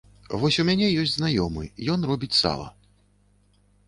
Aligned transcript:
Вось 0.43 0.55
у 0.61 0.63
мяне 0.69 0.85
ёсць 1.01 1.11
знаёмы, 1.17 1.63
ён 1.97 2.07
робіць 2.13 2.39
сала. 2.39 2.67